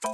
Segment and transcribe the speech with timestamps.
[0.00, 0.06] 嗯，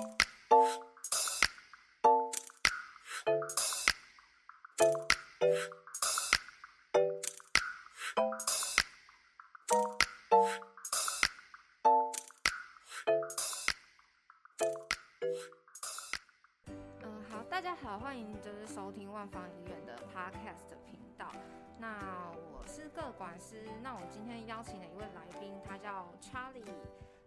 [17.28, 21.30] 好，大家好，欢迎就是收听万方医院的 Podcast 频道。
[21.78, 26.64] 那我是个管师，那我今天邀请了一位来宾，他叫 Charlie。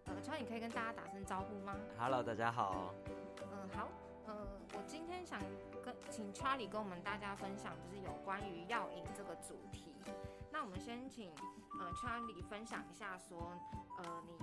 [0.08, 2.94] 呃，Charlie 可以跟大家打声招呼吗？Hello，大家好。
[3.42, 3.88] 嗯，好，
[4.26, 4.34] 呃，
[4.74, 5.40] 我今天想
[5.84, 9.94] 跟请 Charlie 跟我们大家分享，就是有关于药瘾这个主题。
[10.52, 11.32] 那我们先请
[11.80, 13.52] 呃 Charlie 分享一下说，
[14.00, 14.38] 呃，你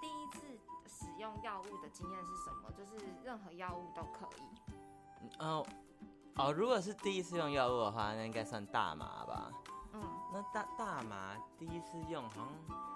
[0.00, 2.70] 第一次使用药物的经验是什么？
[2.72, 4.42] 就是任何药物都可以。
[5.20, 5.66] 嗯哦
[6.36, 9.50] 哦，如果是第一次用药物的话，那应该算大麻吧？
[9.92, 10.00] 嗯，
[10.32, 12.91] 那大大麻第一次用好像啊、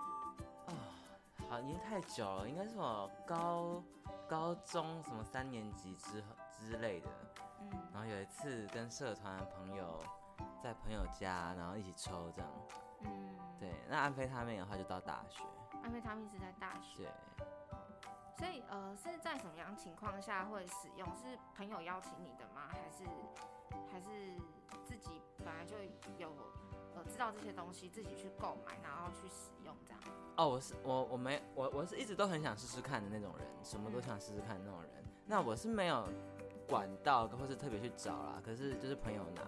[1.57, 3.83] 好已经太久了，应该是我高
[4.29, 7.09] 高中什么三年级之后之类的。
[7.61, 9.99] 嗯然后有一次跟社团的朋友
[10.63, 12.51] 在朋友家，然后一起抽这样。
[13.01, 15.43] 嗯，对，那安非他命的话就到大学。
[15.83, 17.11] 安非他命是在大学，
[18.37, 21.09] 对，所以呃是在什么样情况下会使用？
[21.17, 22.69] 是朋友邀请你的吗？
[22.69, 23.05] 还是
[23.91, 24.37] 还是
[24.85, 25.75] 自己本来就
[26.19, 26.31] 有
[26.95, 30.03] 呃知道这些东西，自己去购买，然后去使用这样？
[30.37, 34.91] 哦，我是我我没我我是一直都很想试试看的那种人，什么都想试试看的那种人。
[35.27, 36.07] 那我是没有
[36.69, 39.43] 管道或是特别去找啦，可是就是朋友拿，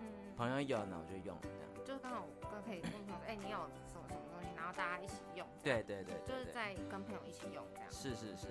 [0.00, 1.84] 嗯，朋友有那我就用这样。
[1.84, 4.20] 就是刚好哥可以问朋友说，哎、你有什么什么
[4.60, 7.90] 然后大家一起用，对，对对就是在跟朋友一起用这样。
[7.90, 8.48] 是是是。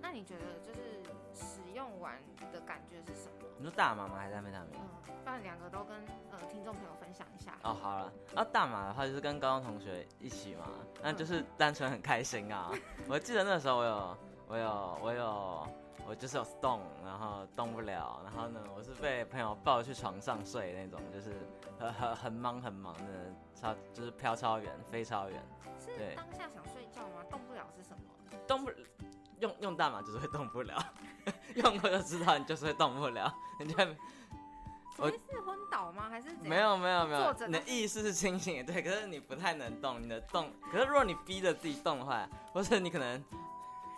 [0.00, 1.02] 那你觉得就是
[1.34, 2.16] 使用完
[2.52, 3.48] 的感觉是什么？
[3.58, 4.16] 你说大麻吗？
[4.16, 4.78] 还是安非他命？
[5.08, 5.96] 嗯，不然两个都跟
[6.30, 7.58] 呃听众朋友分享一下。
[7.64, 10.70] 哦，好了，然后大麻的话就是跟高中同学一起嘛，
[11.02, 12.70] 那就是单纯很开心啊。
[13.08, 15.68] 我记得那时候我有我有我有我
[16.14, 21.34] 就是有动，然后动不了，然后呢我是被朋友抱去床上睡那种，就是
[21.78, 25.42] 很很很忙很忙的，超就是飘超远，飞超远，
[25.78, 27.24] 是对当下想睡觉吗？
[27.30, 28.38] 动不了是什么？
[28.46, 28.70] 动不
[29.40, 30.82] 用用大麻就是会动不了，
[31.54, 33.96] 用过就知道你就是会动不了， 你就会
[34.96, 36.08] 我是昏倒吗？
[36.10, 43.22] 还是没有没有没有你的意识是清醒的，对，可是你不太能动，你的动，可是如果你逼着自己动的话，或者你可能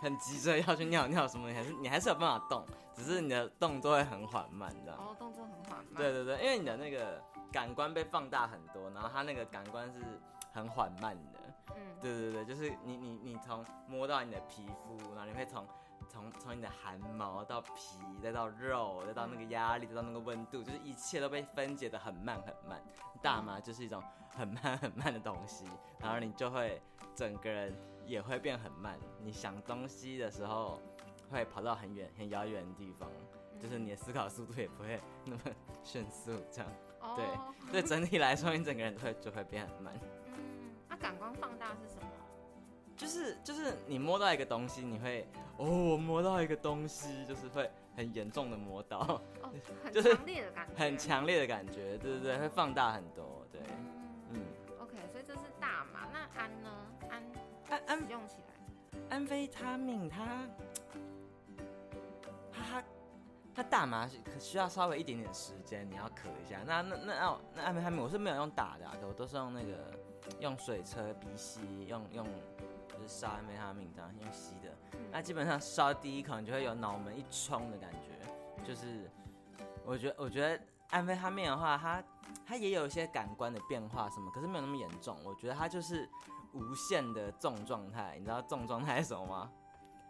[0.01, 4.99] 很急着要去尿尿什么，你还是你还是有办法动，只是你的动作会很缓慢，这样。
[4.99, 5.95] 哦，动作很缓慢。
[5.95, 9.99] 对对对，因为你的那个感官被放大很多，然后它那个感官是
[10.51, 11.39] 很缓慢的。
[11.75, 15.65] 嗯，对对对，就是你你你从摸到你的皮肤，然后你会从
[16.09, 22.81] 从从你的汗毛到皮，再到肉，再到那个压力，再到那个温度，就是一切都被分解的很慢很慢。
[23.21, 24.03] 大麻就是一种
[24.35, 25.63] 很慢很慢的东西，
[25.99, 26.81] 然后你就会
[27.15, 27.71] 整个人
[28.05, 28.97] 也会变很慢。
[29.23, 30.79] 你想东西的时候
[31.29, 33.09] 会跑到很远很遥远的地方，
[33.59, 35.41] 就是你的思考速度也不会那么
[35.83, 36.69] 迅速，这样。
[37.01, 39.93] 哦，对，所以整体来说，你整个人都会就会变很慢。
[40.27, 42.07] 嗯，那感官放大是什么？
[42.95, 48.99] 就是就是你摸到一个东西，你会哦，我摸到一个东西，就是会很严重的摸到，
[49.41, 49.51] 哦，
[49.83, 50.97] 很就是强烈的感觉，很。
[50.97, 54.39] 强烈的感觉，对对对，会放大很多，对，嗯嗯
[54.79, 56.07] ，，OK，所以这是大嘛。
[56.13, 56.69] 那安呢？
[57.09, 57.23] 安
[57.71, 60.45] 安安用起来，安非他命它，
[62.51, 62.83] 它它
[63.55, 66.59] 它大麻是可需要稍微一点点时间，你要咳一下。
[66.67, 69.97] 那那那那那安非他命我是没有用打的、啊，我都是用那个
[70.41, 72.27] 用水车鼻吸，用用
[72.89, 74.99] 就是烧安非他命这样用吸的。
[75.09, 79.09] 那基本上烧第一口，你就会有脑门一冲的感觉，就是
[79.85, 82.03] 我觉得我觉得安非他命的话，它
[82.45, 85.17] 它也有一些感官的变化什么，可是没有那么严重。
[85.23, 86.07] 我觉得它就是
[86.53, 89.51] 无限的重状态，你知道重状态是什么吗？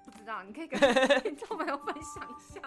[0.03, 0.79] 不知道，你可以跟
[1.21, 2.61] 听众朋友分享一下。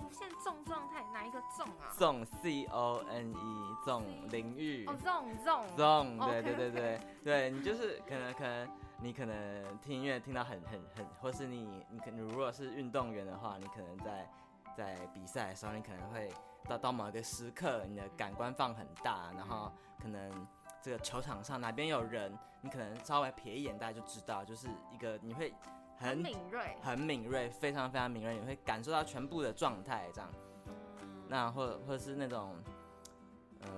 [0.00, 1.90] 无限重状态哪一个重啊？
[1.98, 8.68] 重 C O N E 重淋浴哦，重重重对对对对对，你就是可能可能
[9.00, 14.28] 你可能听音乐听到很很很，或是你你可能如果是运动员的话，你可能在
[14.76, 16.28] 在比赛的时候，你可能会
[16.68, 19.70] 到到某一个时刻，你的感官放很大，然后
[20.00, 20.46] 可能
[20.88, 22.32] 这个球场上哪边有人，
[22.62, 25.52] 你可能稍微瞥一眼，大家就知道，就是一个你会
[25.98, 26.76] 很很敏锐。
[26.80, 30.32] 很敏锐，非常非常敏锐，你会感受到全部的状态这样。
[30.66, 30.72] 嗯
[31.28, 32.56] 那或或者是那种，
[33.60, 33.68] 呃，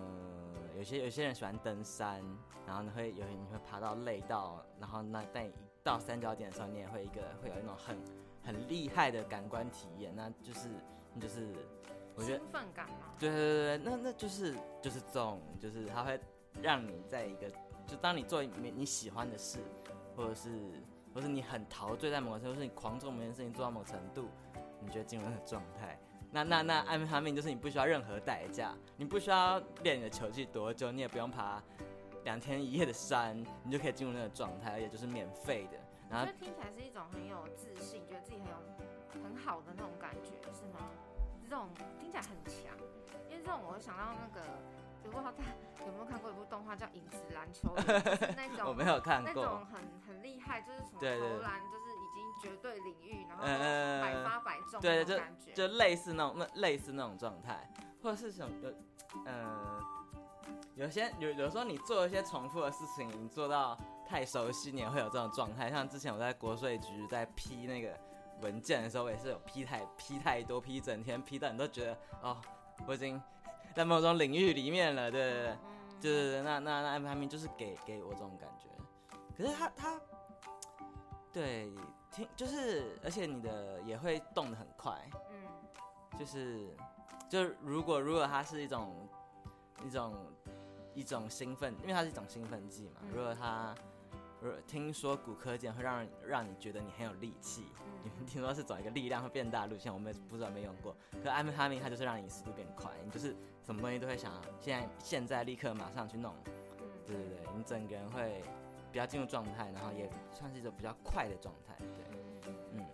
[0.76, 2.22] 有些有些人喜欢登山，
[2.64, 5.52] 然后呢会有你会爬到累到，然后那但一
[5.82, 7.98] 到三角点的时候，你也会一个会有一种很
[8.40, 10.68] 很厉害的感官体验，那就是
[11.20, 11.52] 就是
[12.14, 16.20] 我觉得兴奋感嘛，对对对对，那那就是就是这种，就是他会
[16.62, 17.50] 让你在一个，
[17.86, 19.58] 就当你做你你喜欢的事，
[20.16, 20.50] 或者是
[21.14, 24.28] 或者你很陶醉在某个程度，或是你狂做某件事情做到某程度，
[24.80, 25.98] 你觉得进入那个状态。
[26.32, 31.60] 那那那安非他命就是你不需要任何代价，你不需要练你的球技多久，你也不用爬
[32.22, 35.78] 两天一夜的山，你就可以进入那个状态，而且就是免费的。
[36.08, 40.88] 然后我觉得听起来是一种很有自信，觉得自己很有很好的那种感觉，是吗？
[41.42, 41.68] 这种
[41.98, 42.78] 听起来很强，
[43.28, 44.46] 因为这种我想到那个，
[45.08, 45.50] 不知道大家
[45.86, 49.32] 有没有看过一部动画叫《影子篮球员》，就是那种 我没有看过。
[49.32, 55.52] 那种，很很厉害，就是什么对对投篮就是已经绝对领域，然后百嗯发百中对就那种感觉。
[55.52, 57.68] 就类似那种那类似那种状态，
[58.02, 58.72] 或者是什么有
[59.24, 59.80] 呃，
[60.74, 63.76] 有些有有时候你做一些重复的事情，你做到
[64.06, 65.70] 太熟悉，你也会有这种状态。
[65.70, 67.98] 像之前我在国税局在批那个
[68.42, 72.36] 文件的时候，我也是有批太批太多，批一整天，批到你都觉得哦，
[72.86, 73.20] 我已经
[73.74, 75.48] 在某种领域里面了，对对对。
[75.50, 75.58] 嗯
[76.00, 78.70] 就是那那那安排明就是给给我这种感觉，
[79.36, 80.00] 可是他他
[81.30, 81.70] 对
[82.10, 84.98] 听就是，而且你的也会动的很快，
[85.30, 86.18] 嗯。
[86.18, 86.74] 就是
[87.28, 89.06] 就如果如果它是一种
[89.84, 90.16] 一种
[90.94, 93.74] 一种兴奋，因为它是一种兴奋剂嘛，嗯如果它
[94.66, 97.64] 听说骨科碱会让让你觉得你很有力气，
[98.02, 100.96] 你们听说是走一个力量会变大的路线，我们也不知道没用过。
[101.22, 106.52] 可安非他命它就是让你速度变快，你就是什么东西都会想现在现在立刻马上去弄，嗯。
[107.06, 108.42] 对对对，你整个人会
[108.92, 112.86] 比较进入状态，然后也算是一种比较快的状态，对，嗯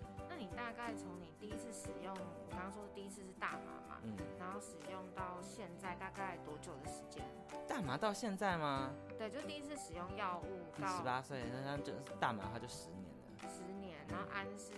[0.66, 4.16] 大概从你第一次使用，我刚刚说第一次是大麻嘛，嗯。
[4.36, 7.24] 然后使用到现在大概多久的时间？
[7.68, 8.90] 大麻到现在吗？
[9.16, 13.48] 对，就第一次使用药物到十八岁，那那就是大麻的话就十年了。
[13.48, 14.72] 十年，然后安是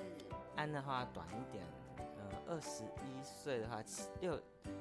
[0.57, 1.65] 安的话短一点，
[1.97, 4.39] 呃，二十一岁的话七六，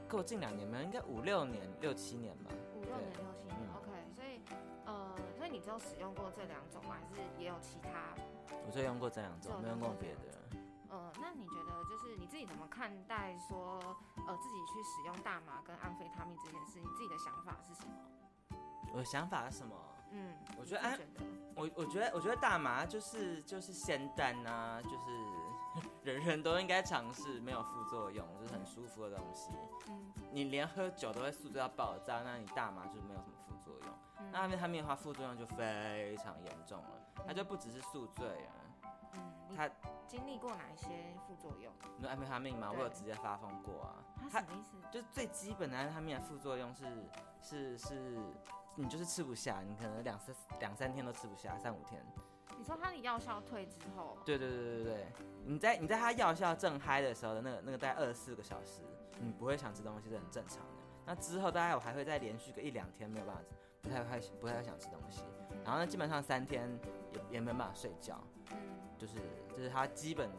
[0.09, 2.51] 够近两年没有，应该五六年、六七年吧。
[2.75, 4.41] 五六年、六七年嗯，OK，所以
[4.85, 6.97] 呃，所以你只有使用过这两种吗？
[6.99, 8.13] 还是也有其他？
[8.65, 10.19] 我就用过这两种，没用过别的。
[10.89, 13.79] 呃，那你觉得就是你自己怎么看待说
[14.27, 16.79] 呃自己去使用大麻跟安非他命这件事？
[16.79, 18.59] 你自己的想法是什么？
[18.93, 19.75] 我的想法是什么？
[20.11, 20.97] 嗯，我觉得安
[21.55, 29.51] 我我觉得我觉得大麻就是就是仙丹啊，就是 人人都应该尝试，没有副作用，就是很舒服的东西。
[29.89, 33.89] 嗯你连喝酒都会宿醉到爆炸，那你大麻就没有什么副作用。
[34.19, 38.53] 嗯那安非他命的话，副作用就非常严重了，它就不只是宿醉啊。
[39.49, 39.69] 嗯，你它
[40.07, 40.87] 经历过哪一些
[41.25, 41.71] 副作用？
[41.97, 42.71] 你说安非他命吗？
[42.71, 43.95] 我有直接发疯过啊。
[44.31, 44.77] 他什么意思？
[44.91, 46.85] 就是最基本的安非他命的副作用是
[47.41, 48.17] 是是，
[48.75, 52.03] 你就是吃不下，你可能两三两三天都吃不下，三五天。
[52.57, 55.05] 你说它的药效退之后，对对对对对对，
[55.43, 58.81] 你在你在他药效正嗨的时候的那个那个大概二十四个小时，
[59.19, 60.83] 你不会想吃东西是很正常的。
[61.05, 63.41] 那之后大概我还会再连续个一两天没有办法，
[63.81, 65.23] 不太会不太会想吃东西。
[65.63, 66.67] 然后呢，基本上三天
[67.13, 68.19] 也也没有办法睡觉，
[68.51, 68.57] 嗯，
[68.97, 69.13] 就是
[69.55, 70.35] 这、是它基本的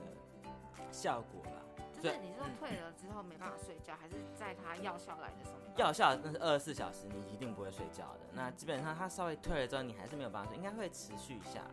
[0.91, 1.63] 效果啦。
[2.01, 5.59] 就是你说退了之后没办法睡觉，还是在它药效来的时候？
[5.77, 8.21] 药效那是二十四小时，你一定不会睡觉的。
[8.33, 11.65] 那基本上它稍微退了之后，你还是没有办法睡，应该会持续一下。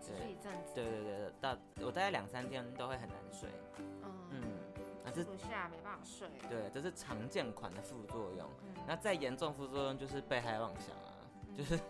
[0.00, 3.48] 持续一阵子，对对对，到我大概两三天都会很难睡。
[3.78, 4.42] 嗯嗯，
[5.04, 8.48] 那这吃不下没办法睡，对，这是常见款的副作用。
[8.64, 11.14] 嗯，那再严重副作用就是被害妄想啊，
[11.48, 11.80] 嗯就是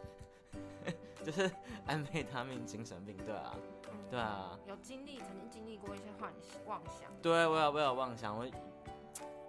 [1.24, 1.50] 就是
[1.86, 3.81] 安非他命精神病，对啊，嗯
[4.12, 6.30] 对啊，有经历曾经经历过一些幻
[6.66, 8.44] 妄想，对我有我有妄想，我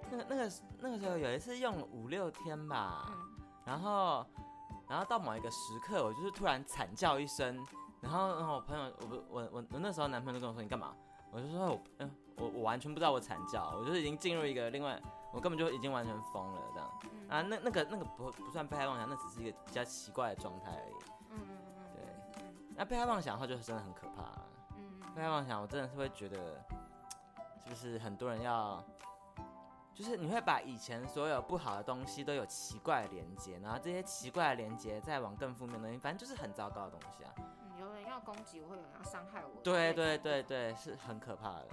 [0.09, 3.17] 那个那个那个时候有一次用了五六天吧，嗯
[3.65, 4.25] 然后
[4.87, 7.57] 然后到某一个时刻，我就是突然惨叫一声，
[7.99, 10.95] 然后然后我朋友，我不我我我那时候男朋友就跟我说你干嘛？
[11.29, 14.97] 我就说我嗯我我完全不知道我惨叫，我就是已经进入一个另外，
[15.33, 20.93] 我根本就已经完全疯了这样嗯啊，那那个那个不不算被害妄想，那只是一个比较奇怪的状态而已。
[22.75, 24.23] 那被害妄想的话就是真的很可怕、
[24.77, 26.37] 嗯被害妄想，我真的是会觉得，
[27.67, 28.83] 是不是很多人要，
[29.93, 37.31] 就是你会把以前所有不好的东西都有奇怪的连接，然后这些奇怪的连接再往更负面的东西，反正就是很糟糕的东西啊。
[37.37, 41.67] 嗯，有人要攻击我，会有人要伤害我，对对对对，是很可怕的，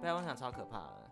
[0.00, 1.05] 被害妄想超可怕的。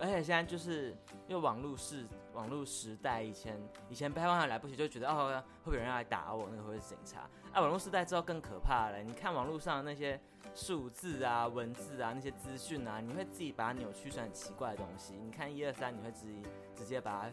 [0.00, 0.96] 嗯而且现在就是
[1.28, 7.20] 因为网络时网络时代，以前以前被害妄想来不及，就觉得哦会不会有人要来打我，那个会是警察。
[7.52, 10.18] 啊，网络时代之后更可怕了，你看网络上那些
[10.54, 15.14] 数字啊、文字啊、那些资讯啊，你会自己把它扭曲成很奇怪的东西。
[15.14, 17.30] 你看一二三，你会直接直接把它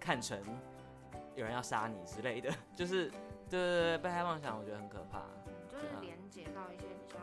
[0.00, 0.42] 看成
[1.36, 3.10] 有人要杀你之类的，就是
[3.48, 5.20] 对对对，被害妄想我觉得很可怕。
[5.46, 7.18] 嗯就是连接到一些比较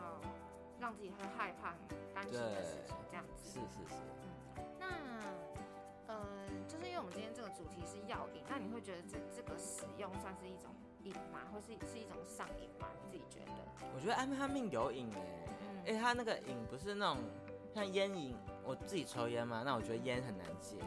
[0.80, 1.80] 让自己会害怕、很
[2.14, 3.50] 担心的事情，这样子。
[3.50, 4.29] 是是是，那
[6.08, 6.26] 呃，
[6.68, 11.42] 就是因为我们今天这个主题是药瘾，那你会觉得这这个使用算是一种瘾瘾吗？
[11.54, 12.88] 或是是一种上瘾吗？
[13.04, 13.52] 你自己觉得？
[13.96, 15.22] 我觉得安非他命有瘾哎，
[15.62, 17.24] 嗯哎、他那个瘾不是那种
[17.74, 20.78] 像烟瘾，我自己抽烟嘛，那我觉得烟很难戒，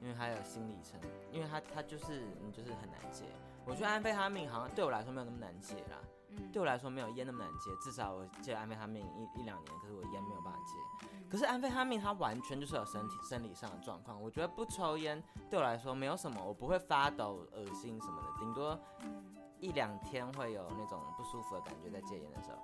[0.00, 3.24] 因为它有心理层，因为它它就是你就是很难戒。
[3.64, 5.98] 我觉得安非他命好像对我来说没有那么难戒啦，
[6.36, 10.74] 嗯对我来说没有烟那么难戒，至少我戒安非他命一一两年，可是我烟没有办法戒。
[11.02, 22.58] 嗯可是安非他命它完全就是有身体生理上的状况，我觉得不抽烟对我来说没有什么，我不会发抖、恶心什么的，顶多嗯一两天会有那种不舒服的感觉在戒烟的时候。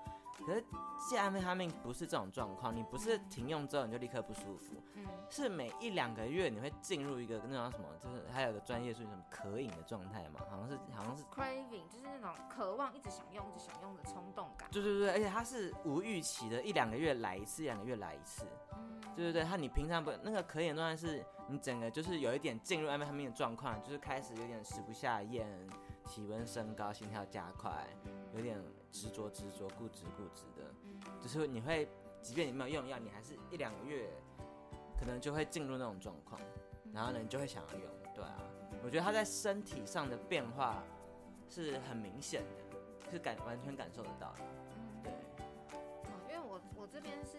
[0.44, 0.64] 可是
[1.08, 11.24] 戒安非他命不是这种状况，你不是停用之后你就立刻不舒服，嗯是每一两个月你会进入一个那种什么，就是还有个专业术语什么渴饮的状态嘛，好像是好像是。
[11.24, 14.68] ，craving 就是那种渴望一直想用、一直想用的冲动感。
[14.70, 18.44] 对对对，而且它是无预期的，一两个月来一次，一两个月来一次。
[18.74, 25.46] 嗯对对对，它你平常不那个可饮的状态是，你整个就是有一点进入安非他命的状况，就是开始有点食不下咽，
[26.06, 27.86] 体温升高，心跳加快，
[28.32, 28.56] 有点
[28.90, 31.88] 执着执着、固执固执的，嗯就是你会，
[32.22, 34.10] 即便你没有用药，你还是一两个月，
[34.98, 36.40] 可能就会进入那种状况，
[36.92, 37.82] 然后呢，你就会想要用。
[38.14, 38.36] 对啊，
[38.82, 40.82] 我觉得他在身体上的变化
[41.48, 44.40] 是很明显的，是感完全感受得到的。
[44.76, 45.12] 嗯对，
[45.72, 47.38] 哦，因为我我这边是，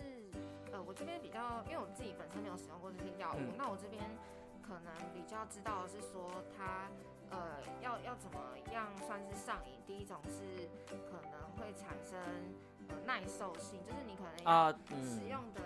[0.71, 4.01] 呃，我这边比较，因为我自己本身没有使用过这些药物，嗯那我这边
[4.61, 6.89] 可能比较知道的是说它，
[7.29, 8.39] 呃，要要怎么
[8.73, 9.77] 样算是上瘾。
[9.85, 10.69] 第一种是
[11.11, 12.17] 可能会产生
[12.89, 15.61] 呃耐受性，就是你可能要啊，使嗯，用的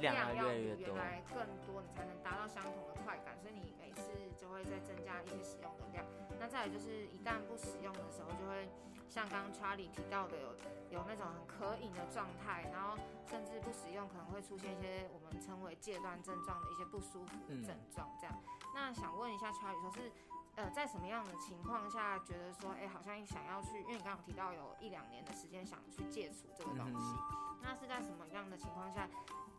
[0.00, 0.94] 量要比原。
[0.94, 6.06] 来更多，你才能达到相同的快感，所以你每次就会再增加一些使用的量。
[6.38, 8.70] 那再来就是一旦不使用的时候，就会
[9.08, 10.54] 像刚刚 Charlie 提到的有
[10.90, 12.96] 有那种很渴饮的状态，然后
[13.28, 18.08] 甚至不使用可能会出现一些我们称为戒断症状的一些不舒服的嗯症状。
[18.20, 18.34] 这样，
[18.72, 20.12] 那想问一下 Charlie 说是。
[20.56, 29.08] 呃，在什么样的情况下觉得说，哎、好像想要去，因为你刚刚有提到有一两年的时间想去戒除这个东西，嗯那是在什么样的情况下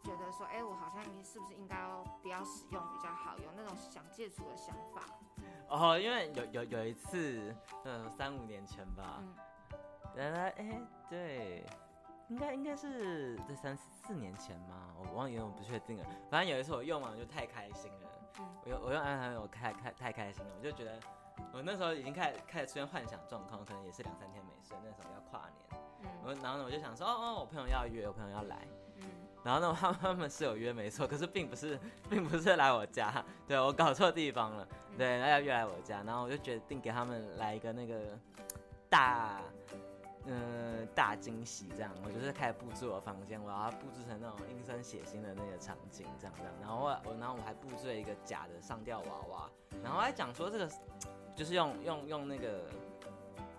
[0.04, 3.36] 觉得说，哎、我好像是不是应该要不要使用比较好？
[3.40, 5.02] 有那种想戒除的想法？
[5.68, 9.36] 哦，因为有有有一次，嗯，三五年前吧，嗯
[10.16, 11.66] 原来哎，对，
[12.30, 14.94] 应该应该是在三四年前嘛？
[14.98, 16.06] 我忘记了，我不确定了。
[16.30, 18.05] 反正有一次我用完我就太开心了，嗯
[18.64, 21.00] 我又我又安安我开开太开心了，我就觉得
[21.54, 26.10] 我那时候已经开始开始出现幻想状况，可能也是两三天没睡，那时候要跨年，嗯。
[26.24, 28.68] 我然后呢我就想说，哦哦，我朋友要约，我朋友要来。
[28.98, 29.10] 嗯。
[29.44, 34.98] 然后呢，他们他们是有约没错，可是并不是，并不是来我家，对我搞错地方了，嗯。
[34.98, 38.18] 对，然后要约来我家，然后我就决定给他们来一个那个
[38.90, 39.35] 大，嗯、
[40.96, 49.50] 大惊喜，这样，我就是开始布置我房间，我要布置成那种阴森血腥的那个场景，这样这样，然后我我然后我还布置了一个假的上吊娃娃，
[49.84, 50.72] 然后还讲说这个
[51.36, 52.64] 就是用用用那个。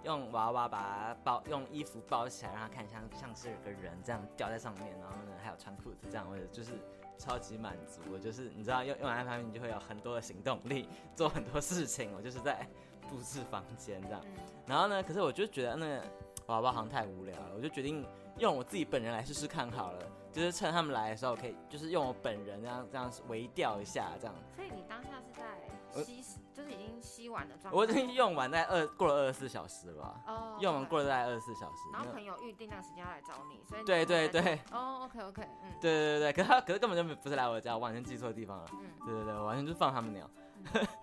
[0.05, 6.75] 用娃娃把它包，用衣服包起来，让它看像像是有个人这样吊在上面，然后呢还有穿裤子这样，我就是
[7.19, 8.01] 超级满足。
[8.13, 12.13] 我就是你知道用用完安你就会有很多的行动力，做很多事情。
[12.17, 12.65] 我就是在
[13.09, 14.21] 布置房间这样。
[14.27, 16.05] 嗯然后呢，可是我就觉得那个
[16.47, 18.05] 娃娃好像太无聊了，我就决定
[18.39, 20.03] 用我自己本人来试试看好了。
[20.33, 24.35] 就是趁他们来的时候，可以就是用我本人这样这样微调一下这样。
[24.55, 26.23] 所以你当下是在吸，
[26.53, 27.79] 就是已经吸完的状态。
[27.79, 31.89] 我已经用完在二过了二十四小时了吧，哦，用完过了大概二十四小时。
[31.91, 38.67] 然后朋友预定那个时间要来找你，所以对对对哦，OK OK，嗯对对对对，可是他可是根本就不是来我家，我完全记错地方了。
[38.75, 40.29] 嗯对对对，我完全就是放他们鸟。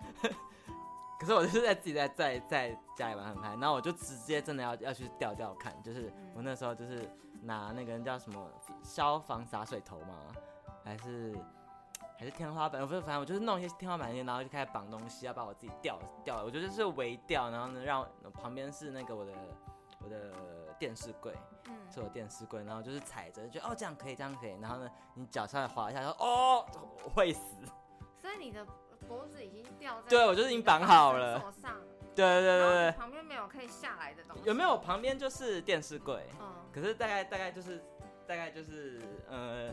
[1.24, 8.46] 可是我就是在自己在在在家里玩很嗨，然后我就直接真的要要去调调看，就是我那时候就是拿那个人叫什么
[8.82, 10.18] 消防洒水头嘛，
[10.84, 11.34] 还是
[12.18, 19.32] 还是天花板，我不是反正我就是弄一些天花板那些，然后就开始绑东西，要把我自己吊吊，我觉得就是围吊，然后呢让旁边是那个我的
[20.00, 20.30] 我的
[20.78, 21.34] 电视柜，
[21.68, 26.66] 嗯是我电视柜，然后就是踩着，就哦这样可以，这样可以，然后呢，你脚稍微滑一下，说哦
[27.14, 27.56] 会死，
[28.20, 28.66] 所以你的
[29.08, 31.80] 脖子已经吊在对我就是已经绑好了手上，
[32.14, 34.76] 对对对对对，旁边没有可以下来的东西，有没有？
[34.78, 37.82] 旁边就是电视柜，嗯可是大概大概就是
[38.26, 39.70] 大概就是呃，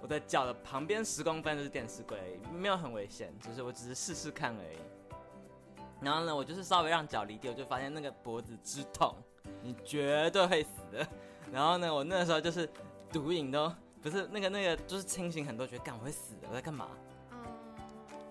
[0.00, 4.78] 我的脚的旁边十公分就是电视柜，没有很危险，就是我只是试试看而已。
[6.00, 9.14] 然后呢，我就是稍微让脚离地，我就发现那个脖子之痛，
[9.62, 11.06] 你绝对会死的。
[11.50, 12.68] 然后呢，我那时候就是
[13.10, 16.88] 毒瘾都不是那个那个，就是清醒很多，觉得干我会死的，我在干嘛？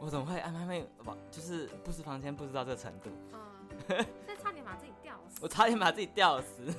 [0.04, 1.16] 嗯我怎么会安排妹哇？
[1.32, 3.40] 就是布置房间布置到这个程度，嗯，
[3.88, 6.74] 所以差点把自己吊死，我差点把自己吊死，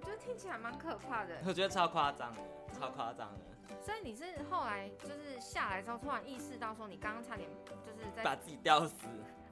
[0.00, 1.34] 我觉得听起来蛮可怕的。
[1.46, 2.40] 我觉得超夸张的，
[2.78, 3.40] 超夸张的。
[3.80, 7.48] 所以你是后来就是下来之后，突然意识到说你刚刚差点
[7.86, 9.06] 就是在把自己吊死。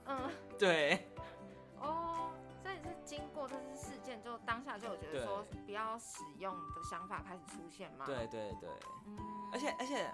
[0.05, 1.09] 嗯对，
[1.81, 2.31] 哦，
[2.63, 8.05] 所以是经过这次事件，就当下就有觉得说不要使用的想法开始出现吗？
[8.05, 8.69] 对对对，
[9.07, 9.17] 嗯，
[9.53, 10.07] 而且而且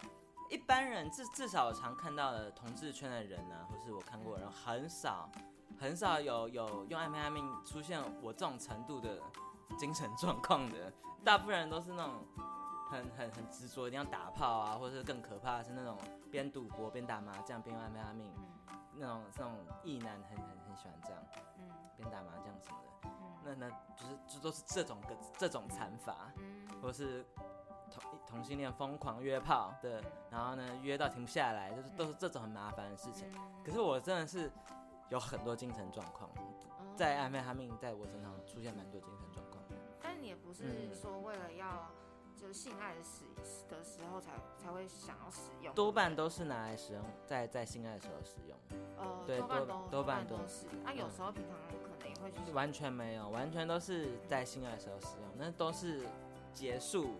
[0.53, 5.27] 一般人至至少我常看到的同志圈的人呢、或是我看过的人很少
[5.81, 9.19] 很少有有用安非他命出现我这种程度的
[9.79, 10.93] 精神状况的，
[11.25, 12.27] 大部分人都是那种
[12.91, 15.97] 很很很执着一定要打炮啊，或者是更可怕的是那种
[16.31, 18.79] 边赌博边打麻将边用安非他命嗯。
[18.95, 21.19] 那种这种异男很很很喜欢这样
[21.61, 21.65] 嗯。
[21.97, 23.39] 边打麻将什么的，嗯。
[23.43, 26.31] 那那就是这都是这种个这种惨法。
[26.37, 26.69] 嗯。
[26.83, 27.25] 或是
[28.01, 33.31] 同同性恋疯狂约炮的，然后呢约到停不下来，就是都是这种很麻烦的事情。
[33.35, 34.51] 嗯可是我真的是
[35.09, 39.63] 有很多精神状况，哦在安非他命在我身上出现蛮多精神状况。
[40.01, 41.91] 但你也不是嗯说为了要
[42.37, 43.25] 就是性爱的时
[43.69, 48.59] 的时候才才会想要使用，多半都是拿来使用，在在性爱的时候使用，
[48.99, 56.05] 呃对多多半都多半都都是，啊有时候平常可能也会去完全没有，完全都是在性爱的时候使用，那都是
[56.53, 57.15] 结束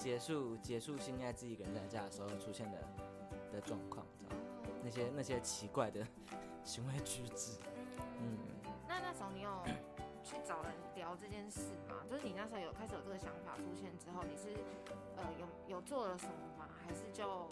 [0.00, 2.78] 结束结束性爱自己一个人在家的时候出现的
[3.52, 4.06] 的状况，
[4.82, 6.02] 那些那些奇怪的
[6.64, 7.58] 行为举止，
[8.18, 8.72] 嗯嗯。
[8.88, 9.50] 那那时候你有
[10.24, 11.96] 去找人聊这件事吗？
[12.10, 14.56] 就是你那时候有开始有这个想法出现之后，你是
[15.18, 16.66] 呃有有做了什么吗？
[16.82, 17.50] 还是就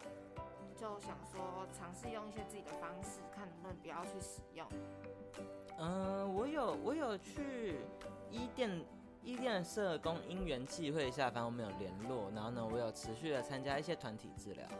[0.74, 4.66] 就想说尝试用一些自己的方式，看能不能不要去使用？
[5.78, 7.76] 嗯，我有我有去
[8.30, 8.70] 伊甸
[9.22, 14.76] 伊甸社工因缘际会下，反正我们有联络，然后呢，我有持续的参加一些团体治疗啦。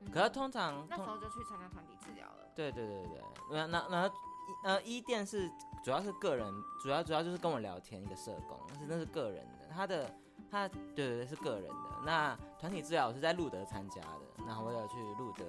[0.00, 2.48] 嗯可是通常通那时候就去参加团体治疗了。
[2.54, 4.12] 对对对对，那那那
[4.62, 5.50] 呃伊甸是
[5.82, 6.46] 主要是个人，
[6.80, 10.14] 主要主要就是跟我聊天一个社工，但是那是个人的，他的
[10.48, 11.90] 他对对对是个人的。
[12.04, 15.44] 那团体治疗我是在路德参加的，然后我有去路德。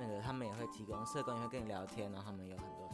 [0.00, 2.88] 那个他们也会提供社工也会跟你聊天，然后他们有很多